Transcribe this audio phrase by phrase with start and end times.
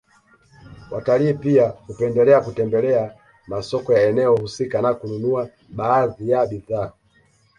[0.91, 3.15] Watalii pia hupendelea kutembelea
[3.47, 6.91] masoko ya eneo husika na kununua baadhi ya bidhaa